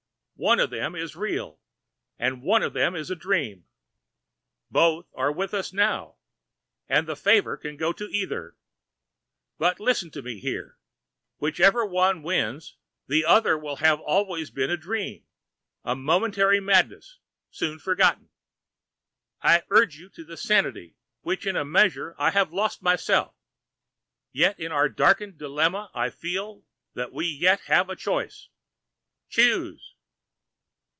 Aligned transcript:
One 0.35 0.59
of 0.59 0.71
them 0.71 0.95
is 0.95 1.15
real 1.15 1.59
and 2.17 2.41
one 2.41 2.63
of 2.63 2.73
them 2.73 2.95
is 2.95 3.11
a 3.11 3.15
dream. 3.15 3.67
Both 4.71 5.05
are 5.13 5.31
with 5.31 5.53
us 5.53 5.71
now, 5.71 6.15
and 6.89 7.05
the 7.07 7.15
favor 7.15 7.55
can 7.57 7.77
go 7.77 7.93
to 7.93 8.05
either. 8.05 8.57
But 9.59 9.79
listen 9.79 10.09
to 10.09 10.23
me 10.23 10.39
here: 10.39 10.79
whichever 11.37 11.85
one 11.85 12.23
wins, 12.23 12.75
the 13.05 13.23
other 13.23 13.55
will 13.55 13.75
have 13.75 13.99
always 13.99 14.49
been 14.49 14.71
a 14.71 14.77
dream, 14.77 15.25
a 15.83 15.95
momentary 15.95 16.59
madness 16.59 17.19
soon 17.51 17.77
forgotten. 17.77 18.31
I 19.43 19.61
urge 19.69 19.97
you 19.99 20.09
to 20.09 20.23
the 20.25 20.37
sanity 20.37 20.95
which 21.21 21.45
in 21.45 21.55
a 21.55 21.63
measure 21.63 22.15
I 22.17 22.31
have 22.31 22.51
lost 22.51 22.81
myself. 22.81 23.35
Yet 24.31 24.59
in 24.59 24.71
our 24.71 24.89
darkened 24.89 25.37
dilemma 25.37 25.91
I 25.93 26.09
feel 26.09 26.65
that 26.95 27.13
we 27.13 27.27
yet 27.27 27.59
have 27.67 27.91
a 27.91 27.95
choice. 27.95 28.49
Choose!" 29.29 29.93